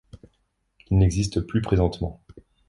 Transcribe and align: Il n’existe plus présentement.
Il 0.89 0.97
n’existe 0.97 1.41
plus 1.41 1.61
présentement. 1.61 2.23